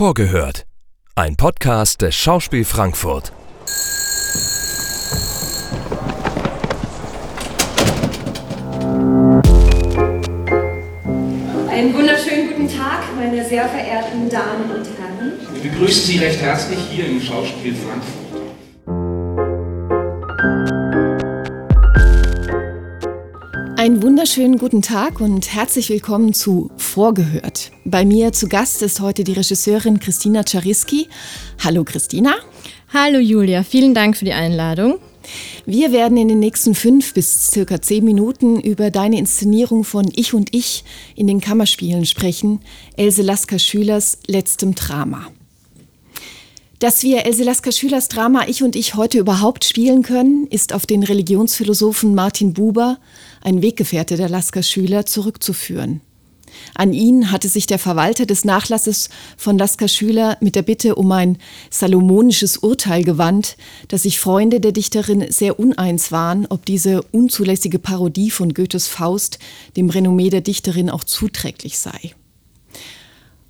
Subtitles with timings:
[0.00, 0.64] Vorgehört.
[1.14, 3.34] Ein Podcast des Schauspiel Frankfurt.
[11.68, 15.32] Einen wunderschönen guten Tag, meine sehr verehrten Damen und Herren.
[15.52, 18.29] Wir begrüßen Sie recht herzlich hier im Schauspiel Frankfurt.
[23.80, 27.72] Einen wunderschönen guten Tag und herzlich willkommen zu Vorgehört.
[27.86, 31.08] Bei mir zu Gast ist heute die Regisseurin Christina Czariski.
[31.64, 32.34] Hallo Christina.
[32.92, 34.98] Hallo Julia, vielen Dank für die Einladung.
[35.64, 40.34] Wir werden in den nächsten fünf bis circa zehn Minuten über deine Inszenierung von Ich
[40.34, 40.84] und Ich
[41.16, 42.60] in den Kammerspielen sprechen,
[42.98, 45.26] Else Lasker Schülers letztem Drama.
[46.80, 50.84] Dass wir Else Lasker Schülers Drama Ich und Ich heute überhaupt spielen können, ist auf
[50.84, 52.98] den Religionsphilosophen Martin Buber,
[53.40, 56.00] ein Weggefährte der Lasker Schüler, zurückzuführen.
[56.74, 61.10] An ihn hatte sich der Verwalter des Nachlasses von Lasker Schüler mit der Bitte um
[61.12, 61.38] ein
[61.70, 63.56] salomonisches Urteil gewandt,
[63.88, 69.38] dass sich Freunde der Dichterin sehr uneins waren, ob diese unzulässige Parodie von Goethes Faust
[69.76, 72.14] dem Renommee der Dichterin auch zuträglich sei.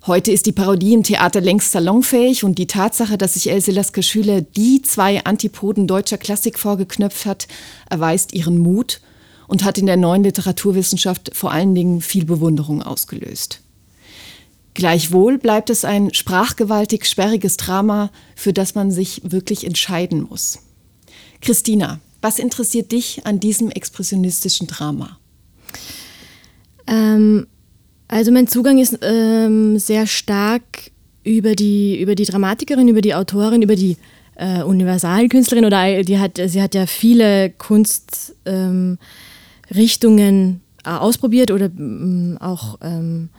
[0.07, 4.01] Heute ist die Parodie im Theater längst salonfähig und die Tatsache, dass sich Else Lasker
[4.01, 7.47] Schüler die zwei Antipoden deutscher Klassik vorgeknöpft hat,
[7.87, 8.99] erweist ihren Mut
[9.51, 13.59] und hat in der neuen Literaturwissenschaft vor allen Dingen viel Bewunderung ausgelöst.
[14.75, 20.59] Gleichwohl bleibt es ein sprachgewaltig sperriges Drama, für das man sich wirklich entscheiden muss.
[21.41, 25.17] Christina, was interessiert dich an diesem expressionistischen Drama?
[26.87, 27.45] Ähm,
[28.07, 30.91] also mein Zugang ist ähm, sehr stark
[31.25, 33.97] über die, über die Dramatikerin, über die Autorin, über die
[34.35, 38.97] äh, Universalkünstlerin oder die hat, sie hat ja viele Kunstrichtungen ähm,
[39.71, 43.29] äh, ausprobiert oder ähm, auch ähm,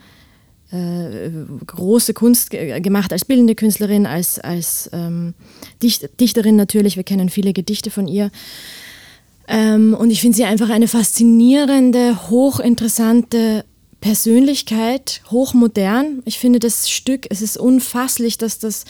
[0.70, 1.30] äh,
[1.66, 5.34] große Kunst gemacht als bildende Künstlerin, als, als ähm,
[5.82, 6.96] Dicht Dichterin natürlich.
[6.96, 8.30] Wir kennen viele Gedichte von ihr.
[9.48, 13.64] Ähm, und ich finde sie einfach eine faszinierende, hochinteressante
[14.00, 16.22] Persönlichkeit, hochmodern.
[16.24, 18.84] Ich finde das Stück, es ist unfasslich, dass das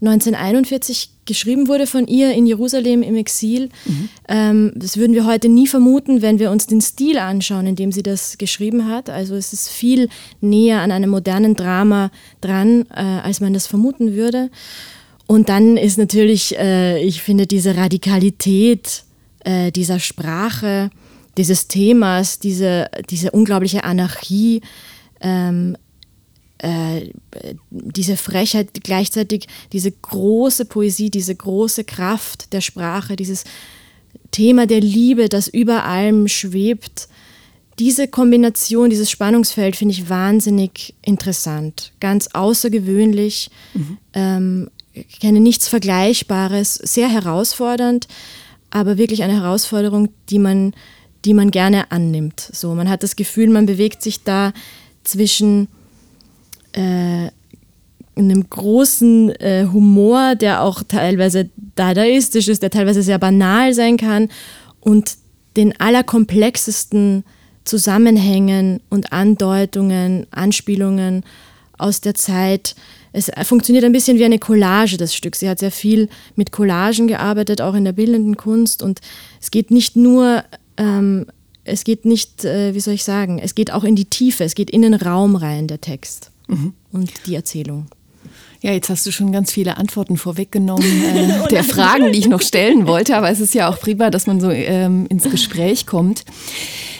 [0.00, 3.70] 1941 geschrieben wurde von ihr in Jerusalem im Exil.
[3.84, 4.08] Mhm.
[4.28, 7.92] Ähm, das würden wir heute nie vermuten, wenn wir uns den Stil anschauen, in dem
[7.92, 9.10] sie das geschrieben hat.
[9.10, 10.08] Also es ist viel
[10.40, 14.50] näher an einem modernen Drama dran, äh, als man das vermuten würde.
[15.26, 19.04] Und dann ist natürlich, äh, ich finde, diese Radikalität
[19.44, 20.90] äh, dieser Sprache,
[21.36, 24.60] dieses Themas, diese, diese unglaubliche Anarchie,
[25.20, 25.76] ähm,
[26.58, 27.10] äh,
[27.70, 33.44] diese Frechheit, gleichzeitig diese große Poesie, diese große Kraft der Sprache, dieses
[34.30, 37.08] Thema der Liebe, das über allem schwebt.
[37.78, 43.50] Diese Kombination, dieses Spannungsfeld finde ich wahnsinnig interessant, ganz außergewöhnlich.
[43.74, 43.98] Mhm.
[44.14, 48.08] Ähm, ich kenne nichts Vergleichbares, sehr herausfordernd,
[48.70, 50.72] aber wirklich eine Herausforderung, die man
[51.26, 52.40] die man gerne annimmt.
[52.52, 54.52] So, man hat das Gefühl, man bewegt sich da
[55.02, 55.68] zwischen
[56.76, 57.30] äh,
[58.16, 64.28] einem großen äh, Humor, der auch teilweise dadaistisch ist, der teilweise sehr banal sein kann,
[64.80, 65.16] und
[65.56, 67.24] den allerkomplexesten
[67.64, 71.24] Zusammenhängen und Andeutungen, Anspielungen
[71.76, 72.76] aus der Zeit.
[73.12, 75.34] Es funktioniert ein bisschen wie eine Collage, das Stück.
[75.34, 78.82] Sie hat sehr viel mit Collagen gearbeitet, auch in der bildenden Kunst.
[78.82, 79.00] Und
[79.40, 80.44] es geht nicht nur
[80.76, 81.26] ähm,
[81.64, 84.54] es geht nicht, äh, wie soll ich sagen, es geht auch in die Tiefe, es
[84.54, 86.74] geht in den Raum rein, der Text mhm.
[86.92, 87.86] und die Erzählung.
[88.66, 92.42] Ja, jetzt hast du schon ganz viele Antworten vorweggenommen äh, der Fragen, die ich noch
[92.42, 96.24] stellen wollte, aber es ist ja auch prima, dass man so ähm, ins Gespräch kommt.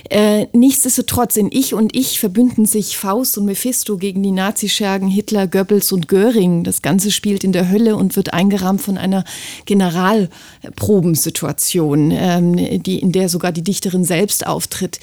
[0.09, 5.49] Äh, nichtsdestotrotz, in Ich und Ich verbünden sich Faust und Mephisto gegen die Nazischergen Hitler,
[5.49, 6.62] Goebbels und Göring.
[6.62, 9.25] Das Ganze spielt in der Hölle und wird eingerahmt von einer
[9.65, 12.54] Generalprobensituation, ähm,
[12.84, 15.00] die, in der sogar die Dichterin selbst auftritt.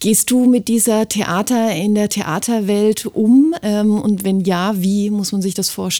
[0.00, 3.54] Gehst du mit dieser Theater in der Theaterwelt um?
[3.62, 5.99] Ähm, und wenn ja, wie muss man sich das vorstellen?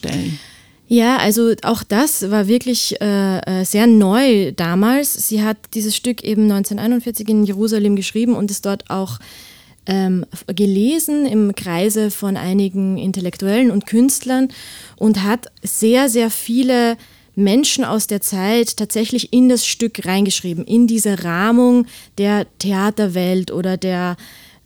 [0.93, 5.29] Ja, also auch das war wirklich äh, äh, sehr neu damals.
[5.29, 9.21] Sie hat dieses Stück eben 1941 in Jerusalem geschrieben und ist dort auch
[9.87, 14.49] ähm, gelesen im Kreise von einigen Intellektuellen und Künstlern
[14.97, 16.97] und hat sehr, sehr viele
[17.37, 21.87] Menschen aus der Zeit tatsächlich in das Stück reingeschrieben, in diese Rahmung
[22.19, 24.17] der Theaterwelt oder der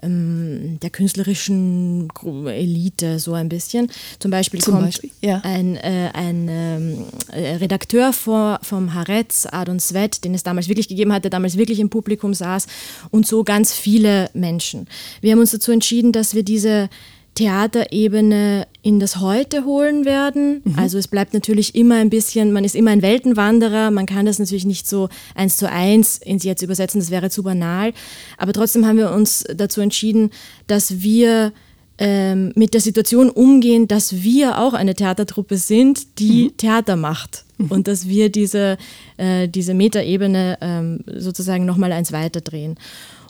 [0.02, 2.08] ähm, der künstlerischen
[2.46, 3.90] Elite so ein bisschen.
[4.18, 5.10] Zum Beispiel Zum kommt Beispiel?
[5.20, 5.40] Ja.
[5.44, 10.88] ein, äh, ein ähm, äh, Redakteur vor, vom Haaretz, Adon Svet, den es damals wirklich
[10.88, 12.66] gegeben hat, der damals wirklich im Publikum saß
[13.10, 14.86] und so ganz viele Menschen.
[15.20, 16.88] Wir haben uns dazu entschieden, dass wir diese
[17.34, 20.62] Theaterebene in das Heute holen werden.
[20.64, 20.78] Mhm.
[20.78, 24.38] Also es bleibt natürlich immer ein bisschen, man ist immer ein Weltenwanderer, man kann das
[24.38, 27.92] natürlich nicht so eins zu eins ins Jetzt übersetzen, das wäre zu banal.
[28.38, 30.30] Aber trotzdem haben wir uns dazu entschieden,
[30.66, 31.52] dass wir
[31.98, 36.56] ähm, mit der Situation umgehen, dass wir auch eine Theatertruppe sind, die mhm.
[36.56, 37.44] Theater macht.
[37.58, 37.66] Mhm.
[37.68, 38.76] Und dass wir diese,
[39.16, 42.76] äh, diese Metaebene ähm, sozusagen nochmal eins weiterdrehen.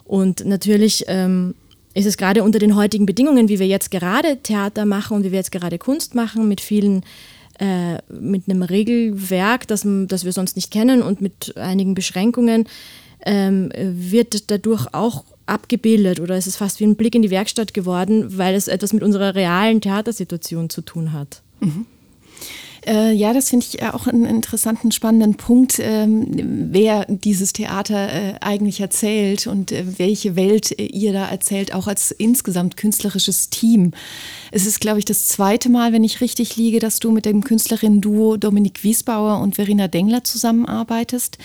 [0.03, 1.55] Und natürlich ähm,
[1.95, 5.31] ist es gerade unter den heutigen Bedingungen, wie wir jetzt gerade Theater machen und wie
[5.31, 7.03] wir jetzt gerade Kunst machen, mit vielen,
[7.57, 12.67] äh, mit einem Regelwerk, das, das wir sonst nicht kennen und mit einigen Beschränkungen,
[13.25, 17.73] ähm, wird dadurch auch abgebildet oder es ist fast wie ein Blick in die Werkstatt
[17.73, 21.41] geworden, weil es etwas mit unserer realen Theatersituation zu tun hat.
[21.61, 21.85] Mhm.
[22.85, 26.27] Äh, ja, das finde ich auch einen interessanten, spannenden Punkt, ähm,
[26.71, 31.87] wer dieses Theater äh, eigentlich erzählt und äh, welche Welt äh, ihr da erzählt, auch
[31.87, 33.91] als insgesamt künstlerisches Team.
[34.55, 37.43] Es ist, glaube ich, das zweite Mal, wenn ich richtig liege, dass du mit dem
[37.43, 41.37] Künstlerinnen-Duo Dominik Wiesbauer und Verena Dengler zusammenarbeitest.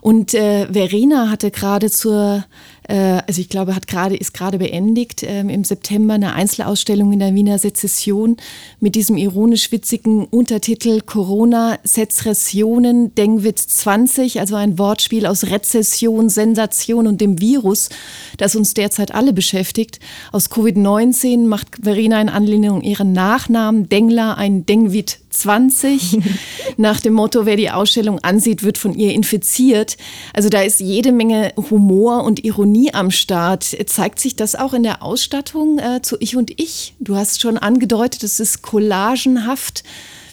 [0.00, 2.44] Und äh, Verena hatte gerade zur
[2.88, 7.18] äh, also ich glaube, hat gerade, ist gerade beendigt, ähm, im September eine Einzelausstellung in
[7.18, 8.36] der Wiener Sezession
[8.80, 17.20] mit diesem ironisch-witzigen Untertitel Corona Sezessionen Denkwitz 20, also ein Wortspiel aus Rezession, Sensation und
[17.20, 17.88] dem Virus,
[18.36, 19.98] das uns derzeit alle beschäftigt.
[20.32, 26.18] Aus Covid-19 macht Verena in Anlehnung ihren Nachnamen Dengler ein Dengwit 20
[26.76, 29.96] nach dem Motto, wer die Ausstellung ansieht, wird von ihr infiziert.
[30.34, 33.64] Also da ist jede Menge Humor und Ironie am Start.
[33.86, 36.94] Zeigt sich das auch in der Ausstattung äh, zu Ich und Ich?
[37.00, 39.82] Du hast schon angedeutet, es ist collagenhaft.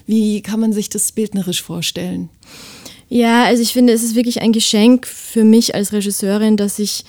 [0.05, 2.29] Wie kann man sich das bildnerisch vorstellen?
[3.07, 7.05] Ja, also ich finde, es ist wirklich ein Geschenk für mich als Regisseurin, dass ich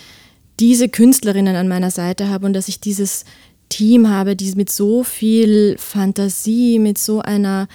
[0.61, 3.25] diese Künstlerinnen an meiner Seite habe und dass ich dieses
[3.75, 7.67] Team habe, die mit so viel Fantasie, mit so einer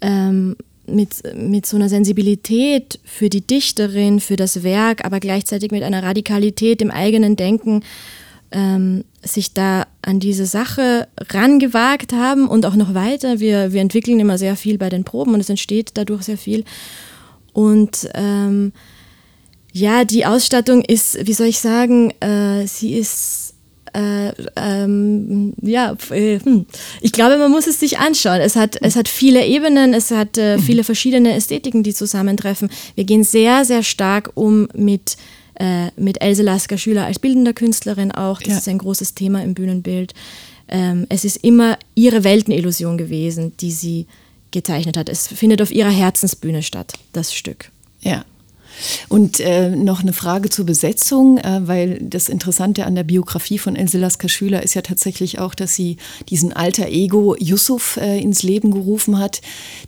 [0.00, 0.56] ähm,
[0.86, 6.02] mit, mit so einer Sensibilität für die Dichterin, für das Werk, aber gleichzeitig mit einer
[6.02, 7.82] Radikalität im eigenen Denken
[8.52, 13.40] ähm, sich da an diese Sache rangewagt haben und auch noch weiter.
[13.40, 16.64] Wir, wir entwickeln immer sehr viel bei den Proben und es entsteht dadurch sehr viel.
[17.52, 18.72] Und ähm,
[19.72, 23.51] ja, die Ausstattung ist, wie soll ich sagen, äh, sie ist
[23.94, 26.66] äh, ähm, ja, äh, hm.
[27.00, 28.40] ich glaube, man muss es sich anschauen.
[28.40, 30.62] Es hat, es hat viele Ebenen, es hat äh, mhm.
[30.62, 32.70] viele verschiedene Ästhetiken, die zusammentreffen.
[32.94, 35.16] Wir gehen sehr, sehr stark um mit,
[35.54, 38.40] äh, mit Else Lasker Schüler als bildender Künstlerin auch.
[38.40, 38.58] Das ja.
[38.58, 40.14] ist ein großes Thema im Bühnenbild.
[40.68, 44.06] Ähm, es ist immer ihre Weltenillusion gewesen, die sie
[44.52, 45.08] gezeichnet hat.
[45.08, 47.70] Es findet auf ihrer Herzensbühne statt, das Stück.
[48.00, 48.24] Ja.
[49.08, 53.76] Und äh, noch eine Frage zur Besetzung, äh, weil das Interessante an der Biografie von
[53.76, 55.96] Else Lasker Schüler ist ja tatsächlich auch, dass sie
[56.28, 59.40] diesen alter Ego Yusuf äh, ins Leben gerufen hat,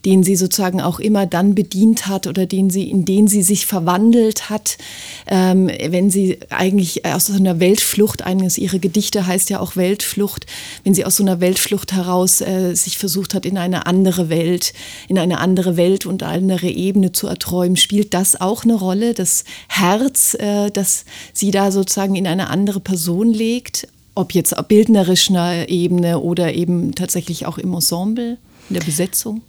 [0.05, 3.67] den sie sozusagen auch immer dann bedient hat oder den sie, in den sie sich
[3.67, 4.79] verwandelt hat,
[5.27, 10.47] ähm, wenn sie eigentlich aus so einer Weltflucht, eines ihrer Gedichte heißt ja auch Weltflucht,
[10.83, 14.73] wenn sie aus so einer Weltflucht heraus äh, sich versucht hat, in eine andere Welt,
[15.09, 18.94] in eine andere Welt und andere Ebene zu erträumen, spielt das auch eine Rolle?
[18.94, 24.56] Rolle, das Herz, äh, das sie da sozusagen in eine andere Person legt, ob jetzt
[24.56, 28.38] auf bildnerischer Ebene oder eben tatsächlich auch im Ensemble,
[28.69, 29.43] in der Besetzung?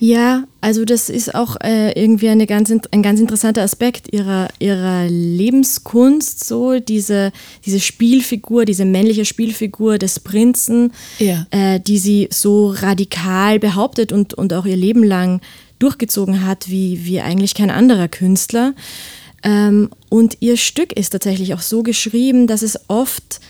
[0.00, 5.08] Ja, also das ist auch äh, irgendwie eine ganz, ein ganz interessanter Aspekt ihrer, ihrer
[5.08, 7.32] Lebenskunst, so diese,
[7.66, 11.48] diese Spielfigur, diese männliche Spielfigur des Prinzen, ja.
[11.50, 15.40] äh, die sie so radikal behauptet und, und auch ihr Leben lang
[15.78, 18.74] durchgezogen hat wie, wie eigentlich kein anderer Künstler.
[19.42, 23.40] Ähm, und ihr Stück ist tatsächlich auch so geschrieben, dass es oft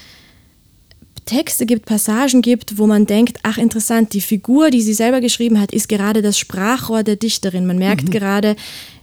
[1.25, 5.61] Texte gibt, Passagen gibt, wo man denkt, ach interessant, die Figur, die sie selber geschrieben
[5.61, 7.67] hat, ist gerade das Sprachrohr der Dichterin.
[7.67, 8.13] Man merkt mhm.
[8.13, 8.57] gerade,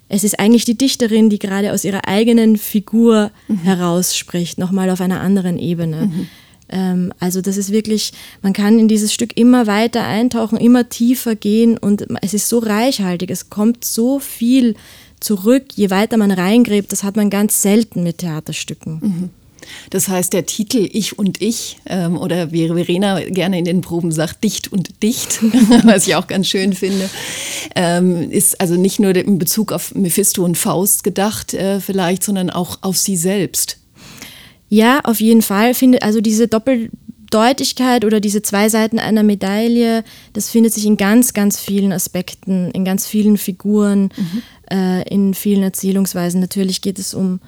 [0.09, 3.59] es ist eigentlich die Dichterin, die gerade aus ihrer eigenen Figur mhm.
[3.59, 6.07] herausspricht, nochmal auf einer anderen Ebene.
[6.07, 6.27] Mhm.
[6.69, 11.35] Ähm, also das ist wirklich, man kann in dieses Stück immer weiter eintauchen, immer tiefer
[11.35, 14.75] gehen und es ist so reichhaltig, es kommt so viel
[15.19, 18.99] zurück, je weiter man reingräbt, das hat man ganz selten mit Theaterstücken.
[19.01, 19.29] Mhm.
[19.89, 24.11] Das heißt, der Titel Ich und Ich, ähm, oder wie Verena gerne in den Proben
[24.11, 25.39] sagt, Dicht und Dicht,
[25.83, 27.09] was ich auch ganz schön finde,
[27.75, 32.49] ähm, ist also nicht nur in Bezug auf Mephisto und Faust gedacht äh, vielleicht, sondern
[32.49, 33.77] auch auf sie selbst.
[34.69, 35.73] Ja, auf jeden Fall.
[35.73, 40.03] Finde, also diese Doppeldeutigkeit oder diese zwei Seiten einer Medaille,
[40.33, 44.41] das findet sich in ganz, ganz vielen Aspekten, in ganz vielen Figuren, mhm.
[44.71, 46.41] äh, in vielen Erzählungsweisen.
[46.41, 47.39] Natürlich geht es um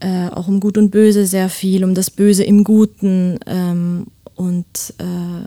[0.00, 3.38] äh, auch um Gut und Böse sehr viel, um das Böse im Guten.
[3.46, 5.46] Ähm, Und äh,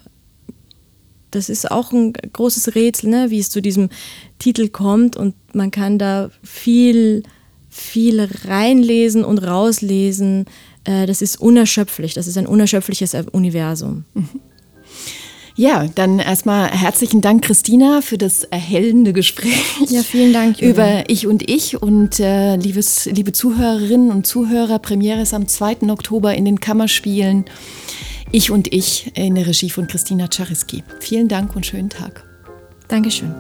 [1.31, 3.31] das ist auch ein großes Rätsel, ne?
[3.31, 3.89] wie es zu diesem
[4.37, 5.17] Titel kommt.
[5.17, 7.23] Und man kann da viel,
[7.73, 10.45] viel reinlesen und rauslesen.
[10.83, 12.13] Äh, das ist unerschöpflich.
[12.13, 14.05] Das ist ein unerschöpfliches Universum.
[14.13, 14.29] Mhm.
[15.55, 19.63] Ja, dann erstmal herzlichen Dank, Christina, für das erhellende Gespräch.
[19.87, 20.59] Ja, vielen Dank.
[20.59, 20.73] Julia.
[20.73, 25.89] Über Ich und Ich und äh, liebes, liebe Zuhörerinnen und Zuhörer, Premiere ist am 2.
[25.89, 27.45] Oktober in den Kammerspielen.
[28.31, 30.83] Ich und Ich in der Regie von Christina Czariski.
[30.99, 32.23] Vielen Dank und schönen Tag.
[32.87, 33.31] Dankeschön.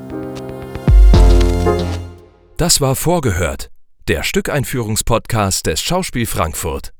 [2.57, 3.71] Das war Vorgehört,
[4.07, 6.93] der Stückeinführungspodcast des Schauspiel Frankfurt.